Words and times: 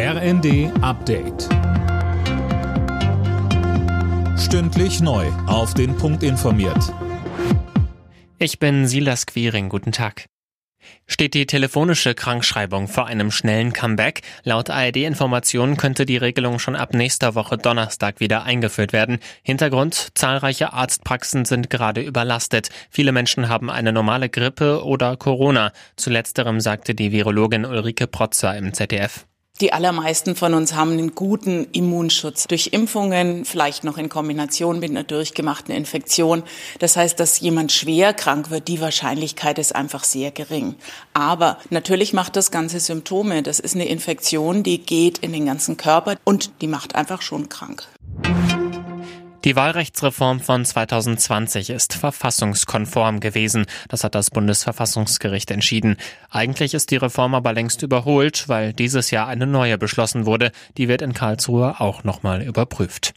RND 0.00 0.70
Update. 0.80 1.48
Stündlich 4.38 5.00
neu. 5.00 5.26
Auf 5.48 5.74
den 5.74 5.96
Punkt 5.96 6.22
informiert. 6.22 6.94
Ich 8.38 8.60
bin 8.60 8.86
Silas 8.86 9.26
Quiring. 9.26 9.68
Guten 9.68 9.90
Tag. 9.90 10.26
Steht 11.08 11.34
die 11.34 11.46
telefonische 11.46 12.14
Krankschreibung 12.14 12.86
vor 12.86 13.06
einem 13.06 13.32
schnellen 13.32 13.72
Comeback? 13.72 14.20
Laut 14.44 14.70
ARD-Informationen 14.70 15.76
könnte 15.76 16.06
die 16.06 16.16
Regelung 16.16 16.60
schon 16.60 16.76
ab 16.76 16.94
nächster 16.94 17.34
Woche 17.34 17.58
Donnerstag 17.58 18.20
wieder 18.20 18.44
eingeführt 18.44 18.92
werden. 18.92 19.18
Hintergrund, 19.42 20.10
zahlreiche 20.14 20.74
Arztpraxen 20.74 21.44
sind 21.44 21.70
gerade 21.70 22.02
überlastet. 22.02 22.68
Viele 22.88 23.10
Menschen 23.10 23.48
haben 23.48 23.68
eine 23.68 23.92
normale 23.92 24.28
Grippe 24.28 24.84
oder 24.84 25.16
Corona. 25.16 25.72
Zu 25.96 26.10
letzterem 26.10 26.60
sagte 26.60 26.94
die 26.94 27.10
Virologin 27.10 27.64
Ulrike 27.64 28.06
Protzer 28.06 28.56
im 28.56 28.72
ZDF. 28.72 29.26
Die 29.60 29.72
allermeisten 29.72 30.36
von 30.36 30.54
uns 30.54 30.74
haben 30.74 30.92
einen 30.92 31.16
guten 31.16 31.66
Immunschutz 31.72 32.46
durch 32.46 32.68
Impfungen, 32.72 33.44
vielleicht 33.44 33.82
noch 33.82 33.98
in 33.98 34.08
Kombination 34.08 34.78
mit 34.78 34.90
einer 34.90 35.02
durchgemachten 35.02 35.74
Infektion. 35.74 36.44
Das 36.78 36.96
heißt, 36.96 37.18
dass 37.18 37.40
jemand 37.40 37.72
schwer 37.72 38.14
krank 38.14 38.50
wird, 38.50 38.68
die 38.68 38.80
Wahrscheinlichkeit 38.80 39.58
ist 39.58 39.74
einfach 39.74 40.04
sehr 40.04 40.30
gering. 40.30 40.76
Aber 41.12 41.58
natürlich 41.70 42.12
macht 42.12 42.36
das 42.36 42.52
ganze 42.52 42.78
Symptome. 42.78 43.42
Das 43.42 43.58
ist 43.58 43.74
eine 43.74 43.88
Infektion, 43.88 44.62
die 44.62 44.78
geht 44.78 45.18
in 45.18 45.32
den 45.32 45.46
ganzen 45.46 45.76
Körper 45.76 46.14
und 46.22 46.52
die 46.60 46.68
macht 46.68 46.94
einfach 46.94 47.20
schon 47.20 47.48
krank. 47.48 47.88
Die 49.48 49.56
Wahlrechtsreform 49.56 50.40
von 50.40 50.62
2020 50.62 51.70
ist 51.70 51.94
verfassungskonform 51.94 53.18
gewesen. 53.18 53.64
Das 53.88 54.04
hat 54.04 54.14
das 54.14 54.30
Bundesverfassungsgericht 54.30 55.50
entschieden. 55.50 55.96
Eigentlich 56.28 56.74
ist 56.74 56.90
die 56.90 56.96
Reform 56.96 57.34
aber 57.34 57.54
längst 57.54 57.82
überholt, 57.82 58.46
weil 58.50 58.74
dieses 58.74 59.10
Jahr 59.10 59.26
eine 59.26 59.46
neue 59.46 59.78
beschlossen 59.78 60.26
wurde. 60.26 60.52
Die 60.76 60.86
wird 60.86 61.00
in 61.00 61.14
Karlsruhe 61.14 61.80
auch 61.80 62.04
nochmal 62.04 62.42
überprüft. 62.42 63.14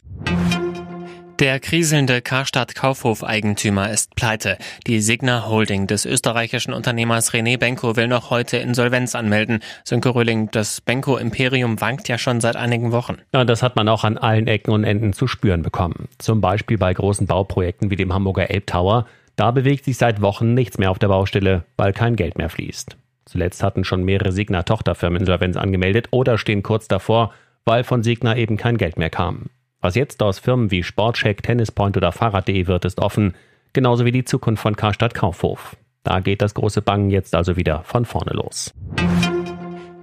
Der 1.41 1.59
kriselnde 1.59 2.21
Karstadt 2.21 2.75
Kaufhof-Eigentümer 2.75 3.89
ist 3.89 4.15
pleite. 4.15 4.59
Die 4.85 4.99
Signa 4.99 5.47
Holding 5.47 5.87
des 5.87 6.05
österreichischen 6.05 6.71
Unternehmers 6.71 7.33
René 7.33 7.57
Benko 7.57 7.95
will 7.95 8.07
noch 8.07 8.29
heute 8.29 8.57
Insolvenz 8.57 9.15
anmelden. 9.15 9.61
Sönke 9.83 10.13
Röhling, 10.13 10.51
das 10.51 10.81
Benko 10.81 11.17
Imperium 11.17 11.81
wankt 11.81 12.07
ja 12.09 12.19
schon 12.19 12.41
seit 12.41 12.57
einigen 12.57 12.91
Wochen. 12.91 13.17
Ja, 13.33 13.43
das 13.43 13.63
hat 13.63 13.75
man 13.75 13.89
auch 13.89 14.03
an 14.03 14.19
allen 14.19 14.45
Ecken 14.45 14.71
und 14.71 14.83
Enden 14.83 15.13
zu 15.13 15.25
spüren 15.25 15.63
bekommen. 15.63 16.09
Zum 16.19 16.41
Beispiel 16.41 16.77
bei 16.77 16.93
großen 16.93 17.25
Bauprojekten 17.25 17.89
wie 17.89 17.95
dem 17.95 18.13
Hamburger 18.13 18.51
Elbtower. 18.51 19.07
Da 19.35 19.49
bewegt 19.49 19.85
sich 19.85 19.97
seit 19.97 20.21
Wochen 20.21 20.53
nichts 20.53 20.77
mehr 20.77 20.91
auf 20.91 20.99
der 20.99 21.07
Baustelle, 21.07 21.63
weil 21.75 21.91
kein 21.91 22.15
Geld 22.15 22.37
mehr 22.37 22.49
fließt. 22.49 22.97
Zuletzt 23.25 23.63
hatten 23.63 23.83
schon 23.83 24.03
mehrere 24.03 24.31
Signa-Tochterfirmen 24.31 25.21
Insolvenz 25.21 25.57
angemeldet 25.57 26.07
oder 26.11 26.37
stehen 26.37 26.61
kurz 26.61 26.87
davor, 26.87 27.33
weil 27.65 27.83
von 27.83 28.03
Signa 28.03 28.37
eben 28.37 28.57
kein 28.57 28.77
Geld 28.77 28.99
mehr 28.99 29.09
kam. 29.09 29.47
Was 29.81 29.95
jetzt 29.95 30.21
aus 30.21 30.37
Firmen 30.37 30.69
wie 30.69 30.83
Sportcheck, 30.83 31.41
Tennispoint 31.41 31.97
oder 31.97 32.11
Fahrrad.de 32.11 32.67
wird, 32.67 32.85
ist 32.85 32.99
offen, 32.99 33.33
genauso 33.73 34.05
wie 34.05 34.11
die 34.11 34.23
Zukunft 34.23 34.61
von 34.61 34.75
Karstadt 34.75 35.15
Kaufhof. 35.15 35.75
Da 36.03 36.19
geht 36.19 36.41
das 36.41 36.53
große 36.53 36.83
Bangen 36.83 37.09
jetzt 37.09 37.33
also 37.33 37.55
wieder 37.57 37.83
von 37.83 38.05
vorne 38.05 38.31
los. 38.33 38.73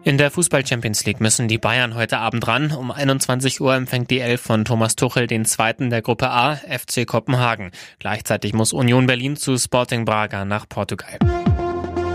In 0.03 0.19
der 0.19 0.31
Fußball 0.31 0.67
Champions 0.67 1.05
League 1.05 1.21
müssen 1.21 1.49
die 1.49 1.59
Bayern 1.59 1.95
heute 1.95 2.19
Abend 2.19 2.47
ran. 2.49 2.73
Um 2.73 2.91
21 2.91 3.61
Uhr 3.61 3.75
empfängt 3.75 4.11
die 4.11 4.21
Elf 4.21 4.41
von 4.41 4.65
Thomas 4.65 4.97
Tuchel 4.97 5.27
den 5.27 5.45
zweiten 5.45 5.91
der 5.91 6.03
Gruppe 6.03 6.31
A, 6.31 6.57
FC 6.57 7.07
Kopenhagen. 7.07 7.71
Gleichzeitig 7.99 8.55
muss 8.55 8.73
Union 8.73 9.07
Berlin 9.07 9.37
zu 9.37 9.57
Sporting 9.59 10.05
Braga 10.05 10.45
nach 10.45 10.69
Portugal. 10.69 11.19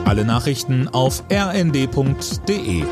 Alle 0.05 0.25
Nachrichten 0.25 0.89
auf 0.89 1.23
rnd.de 1.31 2.83